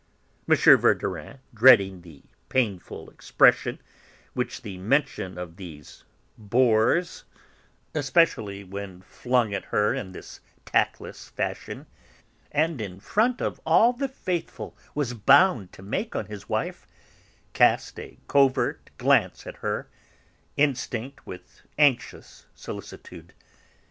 M. 0.49 0.55
Verdurin, 0.57 1.37
dreading 1.53 2.01
the 2.01 2.23
painful 2.49 3.07
impression 3.11 3.79
which 4.33 4.63
the 4.63 4.79
mention 4.79 5.37
of 5.37 5.57
these 5.57 6.05
'bores,' 6.39 7.23
especially 7.93 8.63
when 8.63 9.03
flung 9.03 9.53
at 9.53 9.65
her 9.65 9.93
in 9.93 10.11
this 10.11 10.39
tactless 10.65 11.29
fashion, 11.29 11.85
and 12.51 12.81
in 12.81 12.99
front 12.99 13.43
of 13.43 13.61
all 13.63 13.93
the 13.93 14.07
'faithful,' 14.09 14.75
was 14.95 15.13
bound 15.13 15.71
to 15.73 15.83
make 15.83 16.15
on 16.15 16.25
his 16.25 16.49
wife, 16.49 16.87
cast 17.53 17.99
a 17.99 18.17
covert 18.27 18.89
glance 18.97 19.45
at 19.45 19.57
her, 19.57 19.87
instinct 20.57 21.27
with 21.27 21.61
anxious 21.77 22.47
solicitude. 22.55 23.35